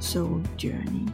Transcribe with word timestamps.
Soul 0.00 0.46
Journey. 0.64 1.08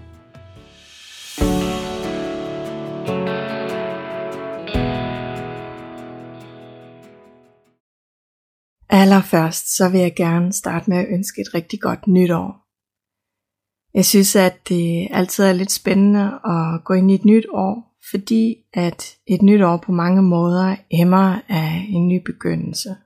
Allerførst 8.89 9.77
så 9.77 9.89
vil 9.89 10.01
jeg 10.01 10.15
gerne 10.17 10.53
starte 10.53 10.91
med 10.91 10.99
at 10.99 11.07
ønske 11.09 11.41
et 11.41 11.55
rigtig 11.55 11.81
godt 11.81 12.07
nytår. 12.07 12.67
Jeg 13.95 14.05
synes, 14.05 14.37
at 14.37 14.69
det 14.69 15.09
altid 15.11 15.45
er 15.45 15.53
lidt 15.53 15.73
spændende 15.73 16.41
at 16.45 16.85
gå 16.85 16.95
ind 16.95 17.11
i 17.11 17.15
et 17.15 17.25
nyt 17.25 17.47
år, 17.51 17.97
fordi 18.11 18.57
at 18.73 19.17
et 19.27 19.43
nyt 19.43 19.63
år 19.63 19.77
på 19.77 19.93
mange 19.93 20.23
måder 20.23 20.77
emmer 20.91 21.41
af 21.49 21.87
en 21.89 22.09
ny 22.09 22.23
begyndelse. 22.27 22.97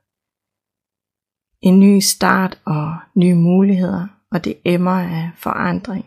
En 1.61 1.79
ny 1.79 1.99
start 1.99 2.61
og 2.65 2.95
nye 3.15 3.35
muligheder 3.35 4.20
og 4.31 4.43
det 4.45 4.57
emmer 4.65 4.91
af 4.91 5.31
forandring. 5.35 6.05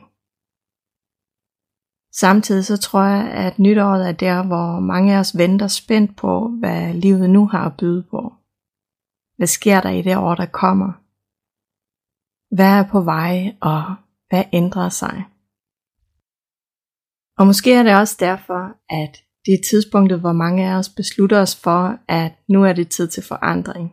Samtidig 2.13 2.65
så 2.65 2.77
tror 2.77 3.03
jeg, 3.03 3.31
at 3.31 3.59
nytåret 3.59 4.09
er 4.09 4.13
der, 4.13 4.47
hvor 4.47 4.81
mange 4.81 5.15
af 5.15 5.19
os 5.19 5.39
venter 5.39 5.67
spændt 5.67 6.17
på, 6.17 6.49
hvad 6.49 6.95
livet 6.95 7.31
nu 7.31 7.47
har 7.47 7.67
at 7.67 7.77
byde 7.77 8.03
på. 8.11 8.33
Hvad 9.37 9.47
sker 9.47 9.81
der 9.81 9.91
i 9.91 10.03
det 10.03 10.17
år, 10.17 10.35
der 10.35 10.47
kommer? 10.47 10.93
Hvad 12.55 12.73
er 12.79 12.89
på 12.91 13.01
vej, 13.01 13.57
og 13.61 13.83
hvad 14.29 14.45
ændrer 14.53 14.89
sig? 14.89 15.25
Og 17.39 17.47
måske 17.47 17.75
er 17.75 17.83
det 17.83 17.97
også 17.97 18.17
derfor, 18.21 18.63
at 19.03 19.13
det 19.45 19.55
er 19.55 19.67
tidspunktet, 19.71 20.21
hvor 20.21 20.33
mange 20.33 20.71
af 20.71 20.75
os 20.79 20.89
beslutter 20.89 21.41
os 21.41 21.57
for, 21.57 21.99
at 22.09 22.33
nu 22.49 22.65
er 22.65 22.73
det 22.73 22.89
tid 22.89 23.09
til 23.09 23.23
forandring. 23.23 23.93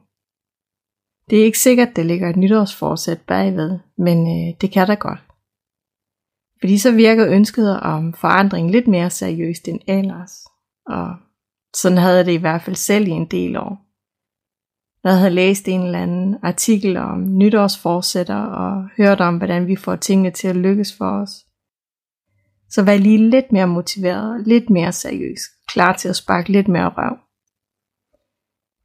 Det 1.32 1.40
er 1.40 1.46
ikke 1.46 1.60
sikkert, 1.60 1.96
det 1.96 2.06
ligger 2.06 2.30
et 2.30 2.36
nytårsforsæt 2.36 3.22
bagved, 3.22 3.80
men 3.98 4.18
øh, 4.18 4.62
det 4.62 4.72
kan 4.72 4.88
der 4.88 4.96
godt. 4.96 5.20
Fordi 6.60 6.78
så 6.78 6.92
virker 6.92 7.28
ønsket 7.28 7.80
om 7.80 8.14
forandring 8.14 8.72
lidt 8.72 8.88
mere 8.88 9.10
seriøst 9.10 9.68
end 9.68 9.80
ellers. 9.88 10.32
Og 10.86 11.16
sådan 11.76 11.98
havde 11.98 12.18
jeg 12.18 12.26
det 12.26 12.32
i 12.32 12.44
hvert 12.44 12.62
fald 12.62 12.76
selv 12.76 13.08
i 13.08 13.12
en 13.12 13.26
del 13.26 13.58
år. 13.58 13.86
Jeg 15.04 15.18
havde 15.18 15.34
læst 15.34 15.68
en 15.68 15.82
eller 15.82 16.00
anden 16.00 16.38
artikel 16.44 16.98
om 16.98 17.38
nytårsforsætter 17.38 18.42
og 18.42 18.90
hørt 18.98 19.22
om, 19.22 19.38
hvordan 19.38 19.68
vi 19.68 19.76
får 19.76 19.96
tingene 19.96 20.32
til 20.32 20.48
at 20.48 20.56
lykkes 20.56 20.98
for 20.98 21.22
os. 21.22 21.32
Så 22.70 22.84
var 22.84 22.92
jeg 22.92 23.02
lige 23.02 23.30
lidt 23.30 23.52
mere 23.52 23.68
motiveret, 23.68 24.48
lidt 24.48 24.70
mere 24.70 24.92
seriøs, 24.92 25.42
klar 25.68 25.98
til 25.98 26.10
at 26.10 26.16
sparke 26.16 26.52
lidt 26.52 26.68
mere 26.68 26.90
røv. 26.90 27.18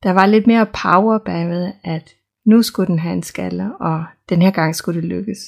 Der 0.02 0.12
var 0.12 0.26
lidt 0.26 0.46
mere 0.46 0.66
power 0.66 1.18
bagved, 1.18 1.72
at 1.84 2.14
nu 2.46 2.62
skulle 2.62 2.86
den 2.86 2.98
have 2.98 3.12
en 3.12 3.22
skalle, 3.22 3.76
og 3.76 4.04
den 4.28 4.42
her 4.42 4.50
gang 4.50 4.76
skulle 4.76 5.00
det 5.00 5.08
lykkes. 5.08 5.38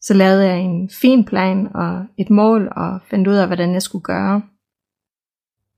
Så 0.00 0.14
lavede 0.14 0.46
jeg 0.46 0.58
en 0.58 0.90
fin 0.90 1.24
plan 1.24 1.76
og 1.76 2.06
et 2.18 2.30
mål 2.30 2.68
og 2.76 3.00
fandt 3.10 3.28
ud 3.28 3.34
af, 3.34 3.46
hvordan 3.46 3.72
jeg 3.72 3.82
skulle 3.82 4.04
gøre. 4.04 4.42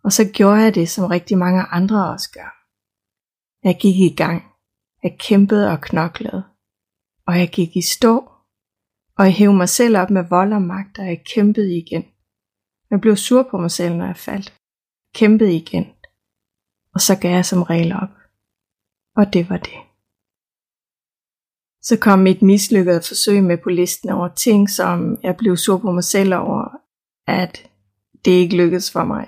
Og 0.04 0.12
så 0.12 0.30
gjorde 0.34 0.60
jeg 0.60 0.74
det, 0.74 0.88
som 0.88 1.04
rigtig 1.04 1.38
mange 1.38 1.62
andre 1.62 2.10
også 2.12 2.30
gør. 2.34 2.50
Jeg 3.64 3.78
gik 3.80 3.96
i 3.96 4.14
gang. 4.16 4.42
Jeg 5.02 5.16
kæmpede 5.18 5.70
og 5.70 5.80
knoklede. 5.80 6.44
Og 7.26 7.38
jeg 7.38 7.48
gik 7.48 7.76
i 7.76 7.82
stå. 7.82 8.30
Og 9.18 9.24
jeg 9.24 9.34
hævde 9.34 9.56
mig 9.56 9.68
selv 9.68 9.96
op 9.96 10.10
med 10.10 10.24
vold 10.28 10.52
og 10.52 10.62
magt, 10.62 10.98
og 10.98 11.06
jeg 11.06 11.24
kæmpede 11.34 11.78
igen. 11.78 12.04
Jeg 12.90 13.00
blev 13.00 13.16
sur 13.16 13.48
på 13.50 13.58
mig 13.58 13.70
selv, 13.70 13.96
når 13.96 14.06
jeg 14.06 14.16
faldt. 14.16 14.54
Kæmpede 15.14 15.56
igen. 15.56 15.86
Og 16.94 17.00
så 17.00 17.18
gav 17.20 17.30
jeg 17.30 17.46
som 17.46 17.62
regel 17.62 17.92
op 17.92 18.19
og 19.20 19.32
det 19.32 19.50
var 19.50 19.56
det. 19.56 19.78
Så 21.82 21.98
kom 22.00 22.18
mit 22.18 22.42
mislykkede 22.42 23.02
forsøg 23.08 23.44
med 23.44 23.58
på 23.58 23.70
listen 23.70 24.10
over 24.10 24.28
ting, 24.28 24.70
som 24.70 25.18
jeg 25.22 25.36
blev 25.36 25.56
sur 25.56 25.78
på 25.78 25.90
mig 25.92 26.04
selv 26.04 26.34
over, 26.34 26.64
at 27.26 27.70
det 28.24 28.30
ikke 28.30 28.56
lykkedes 28.56 28.92
for 28.92 29.04
mig 29.04 29.26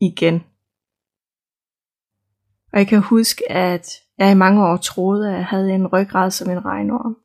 igen. 0.00 0.34
Og 2.72 2.78
jeg 2.78 2.88
kan 2.88 3.02
huske, 3.02 3.52
at 3.52 3.86
jeg 4.18 4.30
i 4.30 4.34
mange 4.34 4.66
år 4.66 4.76
troede, 4.76 5.30
at 5.30 5.36
jeg 5.36 5.46
havde 5.46 5.72
en 5.72 5.86
ryggrad 5.86 6.30
som 6.30 6.50
en 6.50 6.64
regnorm. 6.64 7.16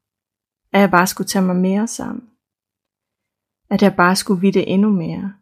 At 0.73 0.81
jeg 0.81 0.91
bare 0.91 1.07
skulle 1.07 1.27
tage 1.27 1.45
mig 1.45 1.55
mere 1.55 1.87
sammen. 1.87 2.29
At 3.69 3.81
jeg 3.81 3.95
bare 3.95 4.15
skulle 4.15 4.41
vide 4.41 4.67
endnu 4.67 4.89
mere. 4.89 5.33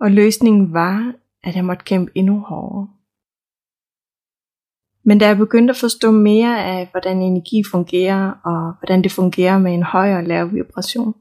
Og 0.00 0.10
løsningen 0.10 0.72
var, 0.72 1.14
at 1.42 1.56
jeg 1.56 1.64
måtte 1.64 1.84
kæmpe 1.84 2.12
endnu 2.14 2.40
hårdere. 2.40 2.95
Men 5.08 5.18
da 5.18 5.26
jeg 5.26 5.36
begyndte 5.36 5.70
at 5.70 5.76
forstå 5.76 6.10
mere 6.10 6.64
af, 6.64 6.88
hvordan 6.90 7.22
energi 7.22 7.62
fungerer, 7.70 8.30
og 8.30 8.74
hvordan 8.80 9.02
det 9.02 9.12
fungerer 9.12 9.58
med 9.58 9.74
en 9.74 9.82
høj 9.82 10.14
og 10.14 10.24
lav 10.24 10.52
vibration, 10.52 11.14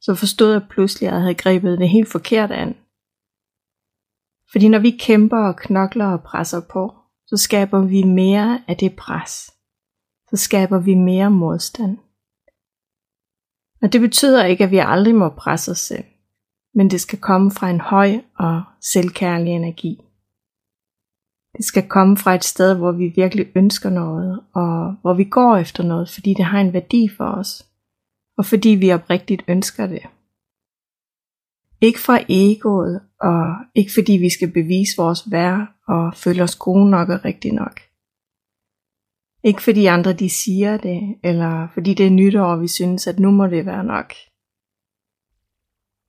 så 0.00 0.14
forstod 0.14 0.52
jeg 0.52 0.62
pludselig, 0.70 1.08
at 1.08 1.14
jeg 1.14 1.20
havde 1.20 1.34
grebet 1.34 1.78
det 1.78 1.88
helt 1.88 2.08
forkert 2.08 2.50
an. 2.50 2.76
Fordi 4.52 4.68
når 4.68 4.78
vi 4.78 4.90
kæmper 4.90 5.36
og 5.36 5.56
knokler 5.56 6.06
og 6.06 6.22
presser 6.22 6.60
på, 6.72 6.94
så 7.26 7.36
skaber 7.36 7.80
vi 7.80 8.02
mere 8.02 8.62
af 8.68 8.76
det 8.76 8.96
pres. 8.96 9.32
Så 10.30 10.36
skaber 10.36 10.78
vi 10.78 10.94
mere 10.94 11.30
modstand. 11.30 11.98
Og 13.82 13.92
det 13.92 14.00
betyder 14.00 14.44
ikke, 14.44 14.64
at 14.64 14.70
vi 14.70 14.78
aldrig 14.78 15.14
må 15.14 15.28
presse 15.28 15.70
os 15.70 15.78
selv, 15.78 16.04
men 16.74 16.90
det 16.90 17.00
skal 17.00 17.18
komme 17.20 17.50
fra 17.50 17.70
en 17.70 17.80
høj 17.80 18.10
og 18.38 18.62
selvkærlig 18.80 19.52
energi. 19.52 20.00
Det 21.58 21.66
skal 21.66 21.88
komme 21.88 22.16
fra 22.16 22.34
et 22.34 22.44
sted, 22.44 22.76
hvor 22.76 22.92
vi 22.92 23.12
virkelig 23.16 23.46
ønsker 23.54 23.90
noget, 23.90 24.40
og 24.54 24.96
hvor 25.00 25.14
vi 25.14 25.24
går 25.24 25.56
efter 25.56 25.82
noget, 25.82 26.10
fordi 26.10 26.34
det 26.34 26.44
har 26.44 26.60
en 26.60 26.72
værdi 26.72 27.08
for 27.16 27.24
os, 27.24 27.66
og 28.36 28.44
fordi 28.44 28.68
vi 28.68 28.92
oprigtigt 28.92 29.42
ønsker 29.48 29.86
det. 29.86 30.02
Ikke 31.80 32.00
fra 32.00 32.18
egoet, 32.28 33.00
og 33.20 33.56
ikke 33.74 33.92
fordi 33.94 34.12
vi 34.12 34.30
skal 34.30 34.52
bevise 34.52 34.96
vores 34.96 35.30
værd 35.30 35.66
og 35.86 36.14
føle 36.14 36.42
os 36.42 36.56
gode 36.56 36.90
nok 36.90 37.08
og 37.08 37.24
rigtig 37.24 37.52
nok. 37.52 37.80
Ikke 39.44 39.62
fordi 39.62 39.86
andre 39.86 40.12
de 40.12 40.30
siger 40.30 40.76
det, 40.76 41.18
eller 41.24 41.68
fordi 41.74 41.94
det 41.94 42.06
er 42.06 42.10
nytår, 42.10 42.44
og 42.44 42.60
vi 42.60 42.68
synes, 42.68 43.06
at 43.06 43.18
nu 43.18 43.30
må 43.30 43.46
det 43.46 43.66
være 43.66 43.84
nok. 43.84 44.12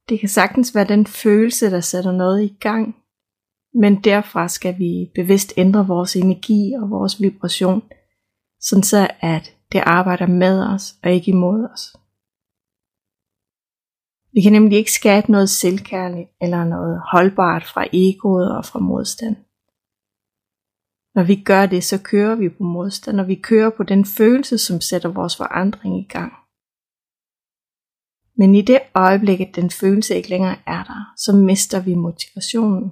Det 0.09 0.19
kan 0.19 0.29
sagtens 0.29 0.75
være 0.75 0.87
den 0.87 1.05
følelse, 1.05 1.71
der 1.71 1.79
sætter 1.79 2.11
noget 2.11 2.43
i 2.43 2.57
gang, 2.59 2.95
men 3.73 4.03
derfra 4.03 4.47
skal 4.47 4.79
vi 4.79 5.11
bevidst 5.15 5.53
ændre 5.57 5.87
vores 5.87 6.15
energi 6.15 6.73
og 6.81 6.89
vores 6.89 7.21
vibration, 7.21 7.83
sådan 8.59 8.83
så 8.83 9.07
at 9.19 9.55
det 9.71 9.81
arbejder 9.85 10.27
med 10.27 10.73
os 10.73 10.95
og 11.03 11.11
ikke 11.11 11.31
imod 11.31 11.69
os. 11.73 11.95
Vi 14.33 14.41
kan 14.41 14.51
nemlig 14.51 14.77
ikke 14.77 14.91
skabe 14.91 15.31
noget 15.31 15.49
selvkærligt 15.49 16.29
eller 16.41 16.63
noget 16.63 17.01
holdbart 17.11 17.63
fra 17.63 17.85
egoet 17.93 18.57
og 18.57 18.65
fra 18.65 18.79
modstand. 18.79 19.35
Når 21.15 21.23
vi 21.23 21.35
gør 21.35 21.65
det, 21.65 21.83
så 21.83 22.01
kører 22.03 22.35
vi 22.35 22.49
på 22.49 22.63
modstand, 22.63 23.19
og 23.19 23.27
vi 23.27 23.35
kører 23.35 23.69
på 23.77 23.83
den 23.83 24.05
følelse, 24.05 24.57
som 24.57 24.81
sætter 24.81 25.09
vores 25.09 25.37
forandring 25.37 25.99
i 25.99 26.07
gang. 26.07 26.33
Men 28.37 28.55
i 28.55 28.61
det 28.61 28.79
øjeblik, 28.95 29.39
at 29.41 29.55
den 29.55 29.69
følelse 29.69 30.15
ikke 30.15 30.29
længere 30.29 30.57
er 30.65 30.83
der, 30.83 31.13
så 31.17 31.35
mister 31.35 31.79
vi 31.81 31.93
motivationen 31.95 32.91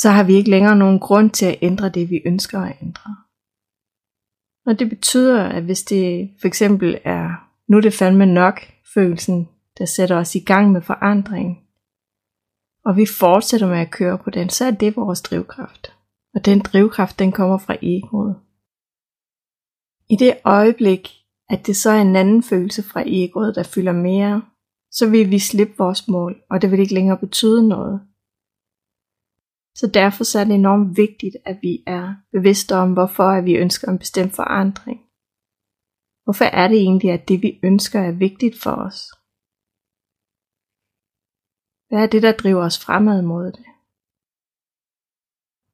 så 0.00 0.08
har 0.10 0.24
vi 0.24 0.34
ikke 0.34 0.50
længere 0.50 0.76
nogen 0.76 0.98
grund 0.98 1.30
til 1.30 1.46
at 1.46 1.58
ændre 1.62 1.88
det, 1.88 2.10
vi 2.10 2.22
ønsker 2.26 2.60
at 2.60 2.76
ændre. 2.82 3.16
Og 4.66 4.78
det 4.78 4.88
betyder, 4.88 5.42
at 5.42 5.62
hvis 5.62 5.82
det 5.82 6.30
for 6.40 6.48
eksempel 6.48 6.98
er, 7.04 7.50
nu 7.68 7.76
er 7.76 7.80
det 7.80 7.94
fandme 7.94 8.26
nok 8.26 8.60
følelsen, 8.94 9.48
der 9.78 9.84
sætter 9.84 10.16
os 10.16 10.34
i 10.34 10.40
gang 10.40 10.72
med 10.72 10.82
forandring, 10.82 11.58
og 12.84 12.96
vi 12.96 13.06
fortsætter 13.06 13.68
med 13.68 13.78
at 13.78 13.90
køre 13.90 14.18
på 14.18 14.30
den, 14.30 14.48
så 14.48 14.64
er 14.64 14.70
det 14.70 14.96
vores 14.96 15.22
drivkraft. 15.22 15.92
Og 16.34 16.44
den 16.44 16.60
drivkraft, 16.60 17.18
den 17.18 17.32
kommer 17.32 17.58
fra 17.58 17.76
egoet. 17.82 18.36
I 20.10 20.16
det 20.16 20.38
øjeblik, 20.44 21.08
at 21.48 21.66
det 21.66 21.76
så 21.76 21.90
er 21.90 22.00
en 22.00 22.16
anden 22.16 22.42
følelse 22.42 22.82
fra 22.82 23.02
egoet, 23.06 23.54
der 23.54 23.62
fylder 23.62 23.92
mere, 23.92 24.42
så 24.90 25.10
vil 25.10 25.30
vi 25.30 25.38
slippe 25.38 25.74
vores 25.78 26.08
mål, 26.08 26.42
og 26.50 26.62
det 26.62 26.70
vil 26.70 26.80
ikke 26.80 26.94
længere 26.94 27.18
betyde 27.18 27.68
noget. 27.68 28.09
Så 29.80 29.86
derfor 29.94 30.24
så 30.24 30.38
er 30.38 30.44
det 30.44 30.54
enormt 30.54 30.96
vigtigt, 30.96 31.36
at 31.50 31.58
vi 31.62 31.72
er 31.86 32.04
bevidste 32.32 32.72
om, 32.82 32.92
hvorfor 32.92 33.28
at 33.38 33.44
vi 33.44 33.54
ønsker 33.64 33.88
en 33.88 33.98
bestemt 33.98 34.34
forandring. 34.40 35.00
Hvorfor 36.24 36.44
er 36.44 36.68
det 36.68 36.78
egentlig, 36.78 37.10
at 37.10 37.28
det 37.28 37.42
vi 37.42 37.60
ønsker 37.64 38.00
er 38.00 38.12
vigtigt 38.12 38.56
for 38.62 38.74
os? 38.86 38.98
Hvad 41.88 42.00
er 42.04 42.10
det, 42.12 42.22
der 42.22 42.32
driver 42.42 42.64
os 42.64 42.84
fremad 42.84 43.22
mod 43.22 43.46
det? 43.58 43.66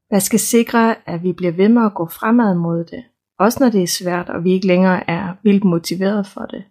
Hvad 0.09 0.21
skal 0.21 0.43
sikre, 0.55 1.09
at 1.09 1.23
vi 1.23 1.33
bliver 1.33 1.53
ved 1.61 1.69
med 1.69 1.85
at 1.87 1.95
gå 1.95 2.07
fremad 2.07 2.55
mod 2.67 2.85
det, 2.93 3.03
også 3.39 3.57
når 3.61 3.71
det 3.71 3.83
er 3.83 3.97
svært, 4.01 4.29
og 4.35 4.45
vi 4.45 4.51
ikke 4.53 4.67
længere 4.67 5.11
er 5.11 5.37
vildt 5.43 5.65
motiveret 5.65 6.27
for 6.27 6.47
det? 6.53 6.63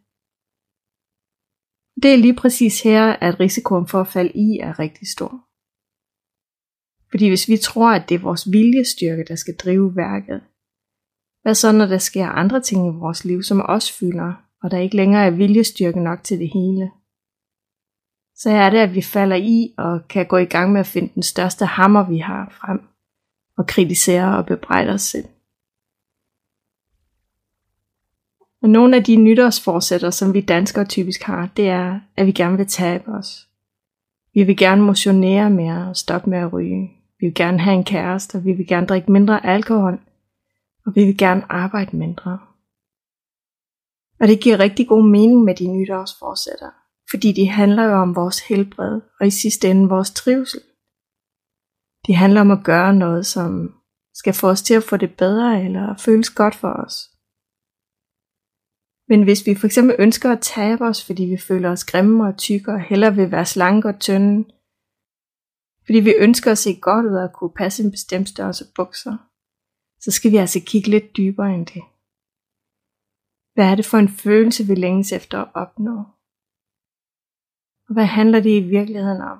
Det 2.03 2.09
er 2.13 2.23
lige 2.25 2.39
præcis 2.41 2.83
her, 2.83 3.03
at 3.25 3.39
risikoen 3.39 3.87
for 3.87 3.99
at 4.01 4.07
falde 4.07 4.33
i 4.45 4.59
er 4.67 4.79
rigtig 4.79 5.07
stor. 5.07 5.44
Fordi 7.09 7.27
hvis 7.27 7.47
vi 7.47 7.57
tror, 7.57 7.91
at 7.91 8.09
det 8.09 8.15
er 8.15 8.19
vores 8.19 8.51
viljestyrke, 8.51 9.25
der 9.27 9.35
skal 9.35 9.55
drive 9.55 9.95
værket, 9.95 10.41
hvad 11.41 11.55
så 11.55 11.71
når 11.71 11.85
der 11.85 11.97
sker 11.97 12.27
andre 12.27 12.61
ting 12.61 12.87
i 12.87 12.99
vores 12.99 13.25
liv, 13.25 13.43
som 13.43 13.61
også 13.61 13.93
fylder, 13.93 14.33
og 14.63 14.71
der 14.71 14.77
ikke 14.77 14.95
længere 14.95 15.25
er 15.25 15.29
viljestyrke 15.29 15.99
nok 15.99 16.23
til 16.23 16.39
det 16.39 16.49
hele? 16.53 16.91
Så 18.35 18.49
er 18.49 18.69
det, 18.69 18.77
at 18.77 18.95
vi 18.95 19.01
falder 19.01 19.35
i 19.35 19.73
og 19.77 20.07
kan 20.07 20.25
gå 20.25 20.37
i 20.37 20.45
gang 20.45 20.71
med 20.71 20.79
at 20.79 20.87
finde 20.87 21.13
den 21.15 21.23
største 21.23 21.65
hammer, 21.65 22.09
vi 22.09 22.17
har 22.17 22.57
frem, 22.61 22.79
og 23.57 23.67
kritisere 23.67 24.37
og 24.37 24.45
bebrejde 24.45 24.91
os 24.91 25.01
selv. 25.01 25.25
Og 28.61 28.69
nogle 28.69 28.97
af 28.97 29.03
de 29.03 29.15
nytårsforsætter, 29.15 30.09
som 30.09 30.33
vi 30.33 30.41
danskere 30.41 30.85
typisk 30.85 31.21
har, 31.23 31.49
det 31.57 31.69
er, 31.69 31.99
at 32.17 32.25
vi 32.25 32.31
gerne 32.31 32.57
vil 32.57 32.67
tabe 32.67 33.07
os. 33.07 33.47
Vi 34.35 34.43
vil 34.43 34.57
gerne 34.57 34.81
motionere 34.81 35.49
mere 35.49 35.89
og 35.89 35.97
stoppe 35.97 36.29
med 36.29 36.37
at 36.37 36.53
ryge. 36.53 36.91
Vi 37.19 37.25
vil 37.25 37.35
gerne 37.35 37.59
have 37.59 37.75
en 37.75 37.83
kæreste, 37.83 38.35
og 38.35 38.45
vi 38.45 38.53
vil 38.53 38.67
gerne 38.67 38.87
drikke 38.87 39.11
mindre 39.11 39.45
alkohol. 39.45 39.99
Og 40.85 40.95
vi 40.95 41.05
vil 41.05 41.17
gerne 41.17 41.51
arbejde 41.51 41.97
mindre. 41.97 42.39
Og 44.19 44.27
det 44.27 44.39
giver 44.39 44.59
rigtig 44.59 44.87
god 44.87 45.09
mening 45.09 45.43
med 45.43 45.55
de 45.55 45.67
nytårsforsætter, 45.67 46.69
fordi 47.11 47.31
de 47.31 47.49
handler 47.49 47.83
jo 47.83 47.93
om 47.93 48.15
vores 48.15 48.47
helbred, 48.47 49.01
og 49.19 49.27
i 49.27 49.29
sidste 49.29 49.69
ende 49.69 49.89
vores 49.89 50.11
trivsel. 50.11 50.61
De 52.07 52.15
handler 52.15 52.41
om 52.41 52.51
at 52.51 52.63
gøre 52.63 52.93
noget, 52.93 53.25
som 53.25 53.75
skal 54.13 54.33
få 54.33 54.49
os 54.49 54.61
til 54.61 54.73
at 54.73 54.83
få 54.83 54.97
det 54.97 55.17
bedre, 55.17 55.63
eller 55.63 55.95
føles 55.97 56.29
godt 56.29 56.55
for 56.55 56.73
os. 56.85 57.14
Men 59.07 59.23
hvis 59.23 59.45
vi 59.45 59.55
for 59.55 59.65
eksempel 59.65 59.95
ønsker 59.99 60.31
at 60.31 60.41
tabe 60.41 60.83
os, 60.85 61.05
fordi 61.05 61.23
vi 61.23 61.37
føler 61.37 61.71
os 61.71 61.85
grimme 61.85 62.27
og 62.27 62.37
tykke 62.37 62.71
og 62.71 62.81
hellere 62.81 63.15
vil 63.15 63.31
være 63.31 63.45
slanke 63.45 63.87
og 63.87 63.99
tynde, 63.99 64.43
fordi 65.85 65.99
vi 65.99 66.13
ønsker 66.25 66.51
at 66.51 66.57
se 66.57 66.79
godt 66.81 67.05
ud 67.05 67.15
og 67.15 67.33
kunne 67.33 67.55
passe 67.61 67.83
en 67.83 67.91
bestemt 67.91 68.29
størrelse 68.29 68.65
bukser, 68.75 69.17
så 69.99 70.11
skal 70.11 70.31
vi 70.31 70.37
altså 70.37 70.59
kigge 70.67 70.89
lidt 70.89 71.17
dybere 71.17 71.53
end 71.55 71.65
det. 71.65 71.83
Hvad 73.53 73.65
er 73.71 73.75
det 73.75 73.85
for 73.85 73.97
en 73.97 74.09
følelse, 74.09 74.63
vi 74.67 74.75
længes 74.75 75.11
efter 75.11 75.37
at 75.41 75.51
opnå? 75.53 75.97
Og 77.87 77.93
hvad 77.93 78.05
handler 78.05 78.39
det 78.39 78.53
i 78.57 78.69
virkeligheden 78.77 79.21
om? 79.21 79.39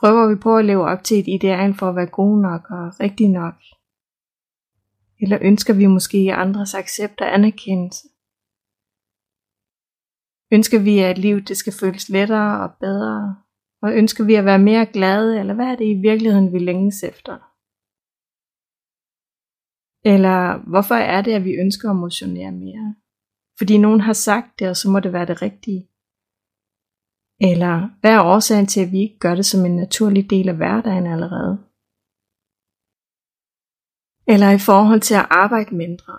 Prøver 0.00 0.28
vi 0.28 0.36
på 0.40 0.56
at 0.56 0.64
leve 0.64 0.84
op 0.92 1.04
til 1.04 1.18
et 1.18 1.28
ideal 1.28 1.74
for 1.74 1.88
at 1.88 1.96
være 1.96 2.16
god 2.20 2.40
nok 2.48 2.62
og 2.70 3.00
rigtig 3.00 3.28
nok? 3.28 3.54
Eller 5.22 5.38
ønsker 5.42 5.74
vi 5.74 5.86
måske 5.86 6.32
andres 6.34 6.74
accept 6.74 7.20
og 7.20 7.34
anerkendelse? 7.34 8.08
Ønsker 10.52 10.80
vi, 10.88 10.98
at 10.98 11.18
livet 11.18 11.48
det 11.48 11.56
skal 11.56 11.72
føles 11.80 12.08
lettere 12.08 12.62
og 12.64 12.70
bedre? 12.80 13.36
Og 13.82 13.90
ønsker 14.00 14.24
vi 14.24 14.34
at 14.34 14.44
være 14.44 14.58
mere 14.58 14.86
glade, 14.86 15.40
eller 15.40 15.54
hvad 15.54 15.66
er 15.66 15.76
det 15.76 15.84
i 15.84 16.00
virkeligheden, 16.08 16.52
vi 16.52 16.58
længes 16.58 17.02
efter? 17.02 17.34
Eller 20.12 20.68
hvorfor 20.70 20.94
er 20.94 21.22
det, 21.22 21.32
at 21.32 21.44
vi 21.44 21.52
ønsker 21.54 21.90
at 21.90 21.96
motionere 21.96 22.52
mere? 22.52 22.94
Fordi 23.58 23.78
nogen 23.78 24.00
har 24.00 24.12
sagt 24.12 24.58
det, 24.58 24.68
og 24.68 24.76
så 24.76 24.90
må 24.90 25.00
det 25.00 25.12
være 25.12 25.26
det 25.26 25.42
rigtige. 25.42 25.88
Eller 27.40 27.74
hvad 28.00 28.10
er 28.10 28.24
årsagen 28.24 28.66
til, 28.66 28.80
at 28.84 28.92
vi 28.92 29.00
ikke 29.00 29.18
gør 29.18 29.34
det 29.34 29.46
som 29.46 29.66
en 29.66 29.76
naturlig 29.76 30.30
del 30.30 30.48
af 30.48 30.56
hverdagen 30.56 31.06
allerede? 31.06 31.67
Eller 34.32 34.50
i 34.50 34.58
forhold 34.58 35.00
til 35.00 35.14
at 35.14 35.26
arbejde 35.30 35.74
mindre. 35.74 36.14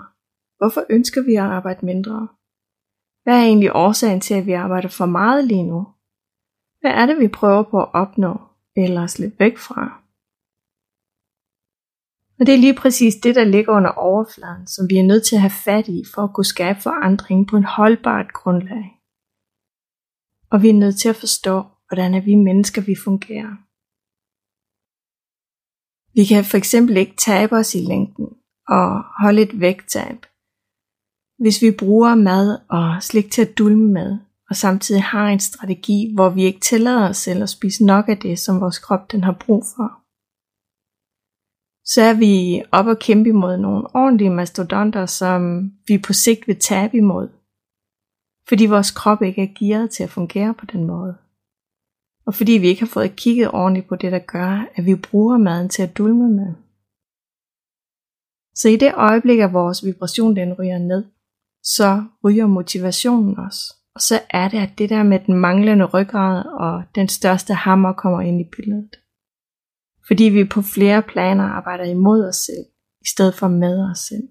Hvorfor 0.57 0.83
ønsker 0.89 1.21
vi 1.21 1.35
at 1.35 1.49
arbejde 1.57 1.85
mindre? 1.85 2.27
Hvad 3.23 3.37
er 3.39 3.43
egentlig 3.43 3.75
årsagen 3.75 4.21
til, 4.21 4.33
at 4.33 4.45
vi 4.45 4.51
arbejder 4.51 4.89
for 4.89 5.05
meget 5.05 5.47
lige 5.47 5.63
nu? 5.63 5.87
Hvad 6.81 6.91
er 6.91 7.05
det, 7.05 7.19
vi 7.19 7.27
prøver 7.27 7.63
på 7.63 7.77
at 7.83 7.93
opnå 7.93 8.33
eller 8.75 9.07
slippe 9.07 9.39
væk 9.39 9.57
fra? 9.57 9.83
Og 12.39 12.45
det 12.45 12.53
er 12.53 12.63
lige 12.65 12.79
præcis 12.81 13.15
det, 13.15 13.35
der 13.35 13.43
ligger 13.43 13.73
under 13.73 13.89
overfladen, 13.89 14.67
som 14.67 14.89
vi 14.89 14.97
er 14.97 15.03
nødt 15.03 15.23
til 15.25 15.35
at 15.35 15.41
have 15.41 15.59
fat 15.67 15.87
i 15.87 16.03
for 16.13 16.21
at 16.23 16.33
kunne 16.33 16.53
skabe 16.55 16.79
forandring 16.81 17.47
på 17.47 17.57
en 17.57 17.63
holdbart 17.63 18.33
grundlag. 18.33 18.85
Og 20.51 20.61
vi 20.61 20.69
er 20.69 20.81
nødt 20.83 20.97
til 20.99 21.09
at 21.09 21.15
forstå, 21.15 21.55
hvordan 21.87 22.13
er 22.13 22.21
vi 22.21 22.35
mennesker, 22.35 22.81
vi 22.81 22.95
fungerer. 23.03 23.68
Vi 26.19 26.25
kan 26.25 26.45
for 26.45 26.57
eksempel 26.57 26.97
ikke 26.97 27.15
tabe 27.15 27.55
os 27.55 27.75
i 27.75 27.81
længden 27.91 28.27
og 28.67 29.03
holde 29.21 29.41
et 29.41 29.59
vægttab, 29.59 30.19
hvis 31.43 31.61
vi 31.61 31.71
bruger 31.79 32.15
mad 32.15 32.59
og 32.69 33.03
slik 33.03 33.31
til 33.31 33.41
at 33.41 33.57
dulme 33.57 33.91
med, 33.93 34.17
og 34.49 34.55
samtidig 34.55 35.03
har 35.03 35.27
en 35.27 35.39
strategi, 35.39 36.11
hvor 36.15 36.29
vi 36.29 36.43
ikke 36.43 36.59
tillader 36.59 37.09
os 37.09 37.17
selv 37.17 37.43
at 37.43 37.49
spise 37.49 37.85
nok 37.85 38.09
af 38.09 38.17
det, 38.17 38.39
som 38.39 38.61
vores 38.61 38.79
krop 38.79 39.11
den 39.11 39.23
har 39.23 39.37
brug 39.45 39.63
for. 39.75 39.87
Så 41.93 42.01
er 42.01 42.13
vi 42.13 42.63
op 42.71 42.87
og 42.87 42.99
kæmpe 42.99 43.29
imod 43.29 43.57
nogle 43.57 43.95
ordentlige 43.95 44.29
mastodonter, 44.29 45.05
som 45.05 45.71
vi 45.87 45.97
på 45.97 46.13
sigt 46.13 46.47
vil 46.47 46.59
tabe 46.59 46.97
imod, 46.97 47.27
fordi 48.49 48.65
vores 48.65 48.91
krop 48.91 49.21
ikke 49.21 49.43
er 49.43 49.53
gearet 49.59 49.89
til 49.91 50.03
at 50.03 50.09
fungere 50.09 50.53
på 50.53 50.65
den 50.65 50.83
måde 50.83 51.17
og 52.29 52.35
fordi 52.35 52.51
vi 52.51 52.67
ikke 52.67 52.81
har 52.81 52.93
fået 52.93 53.15
kigget 53.15 53.51
ordentligt 53.51 53.87
på 53.87 53.95
det, 53.95 54.11
der 54.11 54.19
gør, 54.19 54.69
at 54.75 54.85
vi 54.85 54.95
bruger 54.95 55.37
maden 55.37 55.69
til 55.69 55.83
at 55.83 55.97
dulme 55.97 56.29
med. 56.29 56.53
Så 58.55 58.69
i 58.69 58.75
det 58.75 58.93
øjeblik, 58.95 59.39
at 59.39 59.53
vores 59.53 59.85
vibration 59.85 60.35
den 60.35 60.53
ryger 60.53 60.77
ned, 60.77 61.05
så 61.63 62.03
ryger 62.23 62.47
motivationen 62.47 63.39
også. 63.39 63.61
Og 63.95 64.01
så 64.01 64.21
er 64.29 64.49
det, 64.49 64.57
at 64.57 64.77
det 64.77 64.89
der 64.89 65.03
med 65.03 65.19
den 65.19 65.35
manglende 65.35 65.85
ryggrad 65.85 66.45
og 66.45 66.83
den 66.95 67.07
største 67.07 67.53
hammer 67.53 67.93
kommer 67.93 68.21
ind 68.21 68.41
i 68.41 68.49
billedet. 68.55 68.95
Fordi 70.07 70.23
vi 70.23 70.43
på 70.43 70.61
flere 70.61 71.01
planer 71.01 71.43
arbejder 71.43 71.83
imod 71.83 72.27
os 72.27 72.35
selv, 72.35 72.65
i 73.01 73.07
stedet 73.13 73.35
for 73.35 73.47
med 73.47 73.89
os 73.91 73.99
selv. 73.99 74.27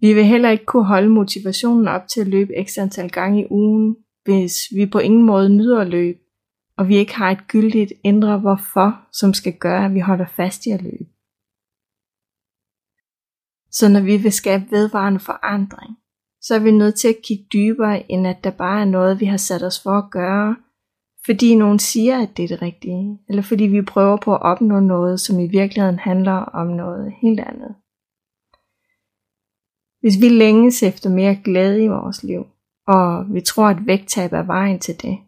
Vi 0.00 0.14
vil 0.14 0.24
heller 0.24 0.50
ikke 0.50 0.64
kunne 0.64 0.86
holde 0.86 1.08
motivationen 1.08 1.88
op 1.88 2.08
til 2.08 2.20
at 2.20 2.28
løbe 2.28 2.56
ekstra 2.56 2.82
antal 2.82 3.10
gange 3.10 3.42
i 3.42 3.46
ugen, 3.50 3.96
hvis 4.24 4.56
vi 4.76 4.86
på 4.86 4.98
ingen 4.98 5.22
måde 5.22 5.48
nyder 5.48 5.80
at 5.80 5.88
løbe, 5.88 6.18
og 6.76 6.88
vi 6.88 6.96
ikke 6.96 7.14
har 7.14 7.30
et 7.30 7.48
gyldigt 7.48 7.92
indre 8.04 8.38
hvorfor, 8.38 9.08
som 9.12 9.34
skal 9.34 9.52
gøre, 9.52 9.84
at 9.84 9.94
vi 9.94 10.00
holder 10.00 10.26
fast 10.26 10.66
i 10.66 10.70
at 10.70 10.82
løbe. 10.82 11.04
Så 13.70 13.88
når 13.88 14.00
vi 14.00 14.16
vil 14.16 14.32
skabe 14.32 14.64
vedvarende 14.70 15.20
forandring, 15.20 15.96
så 16.40 16.54
er 16.54 16.58
vi 16.58 16.70
nødt 16.70 16.94
til 16.94 17.08
at 17.08 17.22
kigge 17.22 17.46
dybere, 17.52 18.12
end 18.12 18.26
at 18.26 18.44
der 18.44 18.50
bare 18.50 18.80
er 18.80 18.84
noget, 18.84 19.20
vi 19.20 19.24
har 19.24 19.36
sat 19.36 19.62
os 19.62 19.82
for 19.82 19.90
at 19.90 20.10
gøre, 20.10 20.56
fordi 21.26 21.54
nogen 21.54 21.78
siger, 21.78 22.22
at 22.22 22.36
det 22.36 22.44
er 22.44 22.48
det 22.48 22.62
rigtige, 22.62 23.18
eller 23.28 23.42
fordi 23.42 23.64
vi 23.64 23.82
prøver 23.82 24.16
på 24.16 24.34
at 24.34 24.42
opnå 24.42 24.80
noget, 24.80 25.20
som 25.20 25.40
i 25.40 25.46
virkeligheden 25.46 25.98
handler 25.98 26.32
om 26.32 26.66
noget 26.66 27.12
helt 27.22 27.40
andet. 27.40 27.74
Hvis 30.00 30.20
vi 30.20 30.28
længes 30.28 30.82
efter 30.82 31.10
mere 31.10 31.40
glæde 31.44 31.84
i 31.84 31.88
vores 31.88 32.22
liv, 32.22 32.46
og 32.86 33.34
vi 33.34 33.40
tror, 33.40 33.66
at 33.68 33.86
vægttab 33.86 34.32
er 34.32 34.42
vejen 34.42 34.78
til 34.78 35.02
det. 35.02 35.18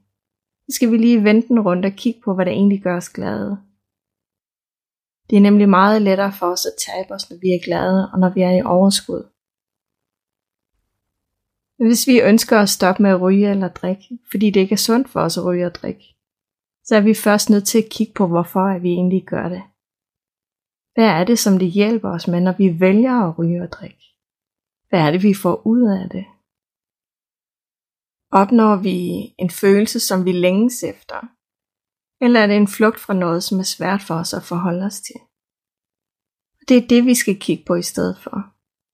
Så 0.68 0.74
skal 0.74 0.92
vi 0.92 0.96
lige 0.96 1.24
vente 1.24 1.50
en 1.50 1.60
rundt 1.60 1.84
og 1.84 1.92
kigge 1.92 2.20
på, 2.24 2.34
hvad 2.34 2.46
der 2.46 2.52
egentlig 2.52 2.82
gør 2.82 2.96
os 2.96 3.08
glade. 3.08 3.58
Det 5.30 5.36
er 5.36 5.40
nemlig 5.40 5.68
meget 5.68 6.02
lettere 6.02 6.32
for 6.32 6.46
os 6.46 6.66
at 6.66 6.72
tabe 6.86 7.14
os, 7.14 7.30
når 7.30 7.36
vi 7.36 7.48
er 7.48 7.64
glade 7.64 8.10
og 8.12 8.18
når 8.18 8.30
vi 8.34 8.40
er 8.40 8.50
i 8.50 8.62
overskud. 8.62 9.24
Hvis 11.78 12.06
vi 12.06 12.20
ønsker 12.20 12.58
at 12.58 12.68
stoppe 12.68 13.02
med 13.02 13.10
at 13.10 13.20
ryge 13.20 13.50
eller 13.50 13.68
drikke, 13.68 14.18
fordi 14.30 14.50
det 14.50 14.60
ikke 14.60 14.72
er 14.72 14.76
sundt 14.76 15.08
for 15.08 15.20
os 15.20 15.38
at 15.38 15.44
ryge 15.44 15.66
og 15.66 15.74
drikke, 15.74 16.04
så 16.84 16.96
er 16.96 17.00
vi 17.00 17.14
først 17.14 17.50
nødt 17.50 17.66
til 17.66 17.78
at 17.78 17.90
kigge 17.90 18.12
på, 18.12 18.26
hvorfor 18.26 18.60
at 18.60 18.82
vi 18.82 18.88
egentlig 18.88 19.24
gør 19.26 19.48
det. 19.48 19.62
Hvad 20.94 21.08
er 21.08 21.24
det, 21.24 21.38
som 21.38 21.58
det 21.58 21.70
hjælper 21.70 22.10
os 22.10 22.28
med, 22.28 22.40
når 22.40 22.54
vi 22.58 22.80
vælger 22.80 23.28
at 23.28 23.38
ryge 23.38 23.62
og 23.62 23.72
drikke? 23.72 24.04
Hvad 24.88 25.00
er 25.00 25.10
det, 25.10 25.22
vi 25.22 25.34
får 25.34 25.66
ud 25.66 25.82
af 25.82 26.10
det? 26.10 26.24
Opnår 28.42 28.76
vi 28.76 28.98
en 29.38 29.50
følelse, 29.50 30.00
som 30.00 30.24
vi 30.24 30.32
længes 30.32 30.82
efter? 30.82 31.18
Eller 32.24 32.40
er 32.40 32.46
det 32.46 32.56
en 32.56 32.68
flugt 32.68 33.00
fra 33.00 33.14
noget, 33.14 33.44
som 33.44 33.58
er 33.58 33.68
svært 33.76 34.02
for 34.02 34.14
os 34.14 34.32
at 34.34 34.42
forholde 34.42 34.84
os 34.90 35.00
til? 35.00 35.20
Det 36.68 36.76
er 36.76 36.88
det, 36.88 37.06
vi 37.06 37.14
skal 37.14 37.40
kigge 37.40 37.64
på 37.66 37.74
i 37.74 37.82
stedet 37.82 38.16
for. 38.24 38.36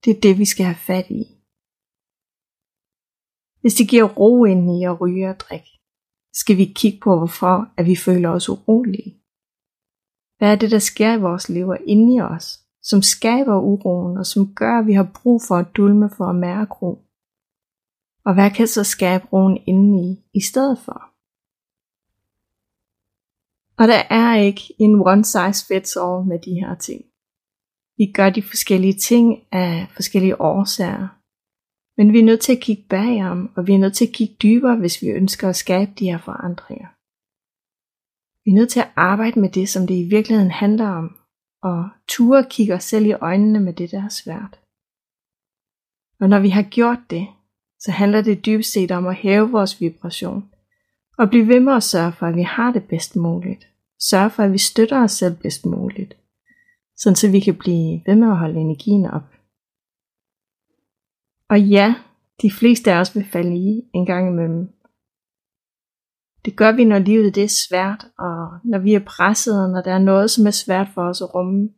Det 0.04 0.10
er 0.16 0.20
det, 0.20 0.38
vi 0.38 0.44
skal 0.44 0.64
have 0.64 0.84
fat 0.90 1.06
i. 1.10 1.24
Hvis 3.60 3.74
det 3.74 3.86
giver 3.92 4.08
ro 4.20 4.44
ind 4.44 4.64
i 4.76 4.84
at 4.84 5.00
ryge 5.00 5.30
og 5.30 5.40
drikke, 5.40 5.72
skal 6.40 6.56
vi 6.56 6.66
kigge 6.80 7.00
på, 7.04 7.18
hvorfor 7.18 7.56
at 7.76 7.86
vi 7.86 7.96
føler 7.96 8.28
os 8.28 8.48
urolige. 8.48 9.12
Hvad 10.38 10.52
er 10.52 10.56
det, 10.56 10.70
der 10.70 10.78
sker 10.78 11.12
i 11.14 11.20
vores 11.20 11.48
liv 11.48 11.68
og 11.68 11.78
inde 11.86 12.14
i 12.14 12.20
os, 12.20 12.46
som 12.82 13.02
skaber 13.02 13.56
uroen 13.60 14.18
og 14.18 14.26
som 14.26 14.54
gør, 14.54 14.78
at 14.78 14.86
vi 14.86 14.92
har 14.92 15.08
brug 15.22 15.42
for 15.48 15.56
at 15.56 15.76
dulme 15.76 16.10
for 16.16 16.26
at 16.26 16.36
mærke 16.36 16.72
ro. 16.72 16.92
Og 18.24 18.34
hvad 18.34 18.50
kan 18.50 18.66
så 18.66 18.84
skabe 18.84 19.24
roen 19.32 19.56
indeni 19.66 20.24
i 20.34 20.40
stedet 20.40 20.78
for? 20.84 20.98
Og 23.80 23.88
der 23.88 24.02
er 24.10 24.34
ikke 24.48 24.62
en 24.78 24.94
one 25.12 25.24
size 25.24 25.66
fits 25.68 25.96
all 25.96 26.26
med 26.30 26.38
de 26.38 26.54
her 26.60 26.74
ting. 26.74 27.04
Vi 27.98 28.12
gør 28.14 28.30
de 28.30 28.42
forskellige 28.42 28.98
ting 29.10 29.26
af 29.52 29.86
forskellige 29.94 30.40
årsager. 30.40 31.08
Men 31.96 32.12
vi 32.12 32.18
er 32.18 32.24
nødt 32.24 32.40
til 32.40 32.56
at 32.56 32.62
kigge 32.62 32.84
bagom, 32.88 33.52
og 33.56 33.66
vi 33.66 33.72
er 33.74 33.78
nødt 33.78 33.94
til 33.94 34.06
at 34.06 34.14
kigge 34.14 34.36
dybere, 34.42 34.76
hvis 34.76 35.02
vi 35.02 35.08
ønsker 35.08 35.48
at 35.48 35.56
skabe 35.56 35.92
de 35.98 36.04
her 36.04 36.18
forandringer. 36.18 36.88
Vi 38.44 38.50
er 38.50 38.54
nødt 38.54 38.70
til 38.70 38.80
at 38.80 38.92
arbejde 38.96 39.40
med 39.40 39.50
det, 39.50 39.68
som 39.68 39.86
det 39.86 39.94
i 39.94 40.08
virkeligheden 40.16 40.50
handler 40.50 40.88
om, 40.88 41.16
og 41.62 41.88
ture 42.08 42.46
kigge 42.50 42.74
os 42.74 42.84
selv 42.84 43.06
i 43.06 43.12
øjnene 43.12 43.60
med 43.60 43.72
det, 43.72 43.90
der 43.90 44.04
er 44.04 44.08
svært. 44.08 44.60
Og 46.20 46.28
når 46.28 46.40
vi 46.40 46.48
har 46.48 46.62
gjort 46.62 47.02
det, 47.10 47.26
så 47.84 47.90
handler 47.90 48.22
det 48.22 48.46
dybest 48.46 48.72
set 48.72 48.90
om 48.90 49.06
at 49.06 49.14
hæve 49.14 49.50
vores 49.50 49.80
vibration, 49.80 50.50
og 51.18 51.28
blive 51.28 51.48
ved 51.48 51.60
med 51.60 51.72
at 51.72 51.82
sørge 51.82 52.12
for, 52.12 52.26
at 52.26 52.36
vi 52.36 52.42
har 52.42 52.72
det 52.72 52.84
bedst 52.88 53.16
muligt. 53.16 53.68
Sørge 54.10 54.30
for, 54.30 54.42
at 54.42 54.52
vi 54.52 54.58
støtter 54.58 55.02
os 55.02 55.12
selv 55.12 55.36
bedst 55.36 55.66
muligt, 55.66 56.16
sådan 56.96 57.16
så 57.16 57.30
vi 57.30 57.40
kan 57.40 57.56
blive 57.58 58.02
ved 58.06 58.14
med 58.14 58.28
at 58.28 58.38
holde 58.38 58.60
energien 58.60 59.06
op. 59.06 59.28
Og 61.48 61.60
ja, 61.60 61.94
de 62.42 62.50
fleste 62.50 62.92
af 62.92 63.00
os 63.00 63.16
vil 63.16 63.24
falde 63.32 63.56
i 63.56 63.90
en 63.94 64.06
gang 64.06 64.28
imellem. 64.28 64.68
Det 66.44 66.56
gør 66.56 66.72
vi, 66.72 66.84
når 66.84 66.98
livet 66.98 67.34
det 67.34 67.44
er 67.44 67.58
svært, 67.68 68.06
og 68.18 68.60
når 68.64 68.78
vi 68.78 68.94
er 68.94 69.04
presset, 69.04 69.64
og 69.64 69.70
når 69.70 69.80
der 69.80 69.94
er 69.94 69.98
noget, 69.98 70.30
som 70.30 70.46
er 70.46 70.50
svært 70.50 70.88
for 70.94 71.02
os 71.02 71.22
at 71.22 71.34
rumme. 71.34 71.68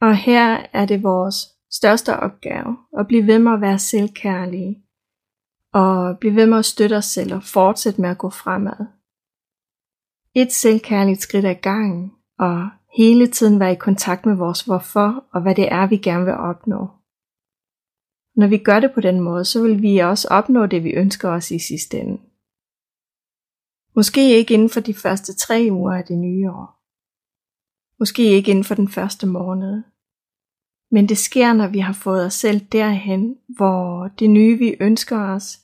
Og 0.00 0.16
her 0.16 0.66
er 0.72 0.86
det 0.86 1.02
vores 1.02 1.57
største 1.70 2.16
opgave 2.16 2.76
at 2.98 3.06
blive 3.06 3.26
ved 3.26 3.38
med 3.38 3.52
at 3.52 3.60
være 3.60 3.78
selvkærlige, 3.78 4.82
og 5.72 6.18
blive 6.18 6.36
ved 6.36 6.46
med 6.46 6.58
at 6.58 6.64
støtte 6.64 6.96
os 6.96 7.04
selv 7.04 7.34
og 7.34 7.42
fortsætte 7.42 8.00
med 8.00 8.10
at 8.10 8.18
gå 8.18 8.30
fremad. 8.30 8.86
Et 10.34 10.52
selvkærligt 10.52 11.20
skridt 11.20 11.44
ad 11.44 11.54
gangen, 11.54 12.12
og 12.38 12.68
hele 12.96 13.26
tiden 13.26 13.60
være 13.60 13.72
i 13.72 13.76
kontakt 13.76 14.26
med 14.26 14.34
vores 14.34 14.62
hvorfor 14.62 15.24
og 15.32 15.42
hvad 15.42 15.54
det 15.54 15.72
er, 15.72 15.86
vi 15.86 15.96
gerne 15.96 16.24
vil 16.24 16.34
opnå. 16.34 16.88
Når 18.36 18.46
vi 18.46 18.58
gør 18.58 18.80
det 18.80 18.92
på 18.94 19.00
den 19.00 19.20
måde, 19.20 19.44
så 19.44 19.62
vil 19.62 19.82
vi 19.82 19.98
også 19.98 20.28
opnå 20.30 20.66
det, 20.66 20.84
vi 20.84 20.90
ønsker 20.90 21.28
os 21.28 21.50
i 21.50 21.58
sidste 21.58 21.98
ende. 21.98 22.20
Måske 23.96 24.36
ikke 24.36 24.54
inden 24.54 24.70
for 24.70 24.80
de 24.80 24.94
første 24.94 25.34
tre 25.34 25.68
uger 25.70 25.92
af 25.92 26.04
det 26.04 26.18
nye 26.18 26.50
år. 26.50 26.78
Måske 27.98 28.22
ikke 28.22 28.50
inden 28.50 28.64
for 28.64 28.74
den 28.74 28.88
første 28.88 29.26
måned. 29.26 29.82
Men 30.90 31.08
det 31.08 31.18
sker, 31.18 31.52
når 31.52 31.68
vi 31.68 31.78
har 31.78 31.92
fået 31.92 32.24
os 32.24 32.34
selv 32.34 32.60
derhen, 32.60 33.36
hvor 33.56 34.08
det 34.18 34.30
nye, 34.30 34.58
vi 34.58 34.74
ønsker 34.80 35.18
os, 35.18 35.58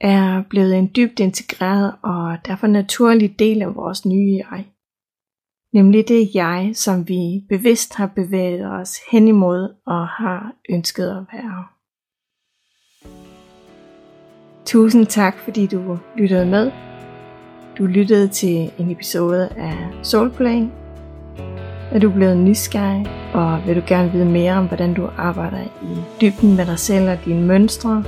er 0.00 0.42
blevet 0.50 0.78
en 0.78 0.90
dybt 0.96 1.20
integreret 1.20 1.94
og 2.02 2.38
derfor 2.46 2.66
naturlig 2.66 3.38
del 3.38 3.62
af 3.62 3.76
vores 3.76 4.06
nye 4.06 4.42
jeg. 4.50 4.66
Nemlig 5.72 6.08
det 6.08 6.34
jeg, 6.34 6.70
som 6.74 7.08
vi 7.08 7.44
bevidst 7.48 7.94
har 7.94 8.06
bevæget 8.06 8.66
os 8.66 8.98
hen 9.12 9.28
imod 9.28 9.74
og 9.86 10.08
har 10.08 10.52
ønsket 10.70 11.08
at 11.08 11.24
være. 11.32 11.64
Tusind 14.66 15.06
tak, 15.06 15.38
fordi 15.38 15.66
du 15.66 15.98
lyttede 16.16 16.46
med. 16.46 16.72
Du 17.78 17.86
lyttede 17.86 18.28
til 18.28 18.72
en 18.78 18.90
episode 18.90 19.48
af 19.48 20.04
Soulplay. 20.04 20.83
Er 21.94 21.98
du 21.98 22.10
blevet 22.10 22.36
nysgerrig, 22.36 23.06
og 23.34 23.60
vil 23.66 23.76
du 23.76 23.82
gerne 23.86 24.12
vide 24.12 24.24
mere 24.24 24.52
om, 24.52 24.66
hvordan 24.66 24.94
du 24.94 25.08
arbejder 25.16 25.58
i 25.82 25.96
dybden 26.20 26.56
med 26.56 26.66
dig 26.66 26.78
selv 26.78 27.10
og 27.10 27.18
dine 27.24 27.46
mønstre, 27.46 28.04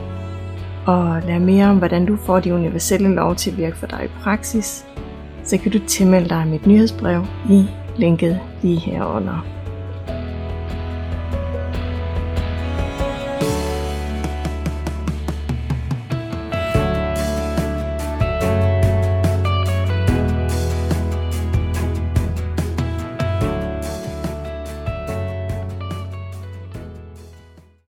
og 0.87 1.23
lære 1.27 1.41
mere 1.41 1.67
om, 1.67 1.79
hvordan 1.79 2.07
du 2.07 2.17
får 2.17 2.41
de 2.41 2.55
universelle 2.55 3.15
lov 3.15 3.35
til 3.35 3.51
at 3.51 3.57
virke 3.59 3.77
for 3.77 3.87
dig 3.87 4.05
i 4.05 4.09
praksis, 4.23 4.87
så 5.45 5.59
kan 5.59 5.73
du 5.73 5.79
tilmelde 5.79 6.29
dig 6.29 6.47
mit 6.47 6.67
nyhedsbrev 6.67 7.25
i 7.51 7.67
linket 7.97 8.41
lige 8.63 8.81
herunder. 8.81 9.56